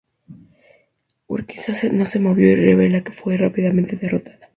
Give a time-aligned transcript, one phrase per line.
[1.27, 4.49] Urquiza no se movió y la revuelta fue rápidamente derrotada.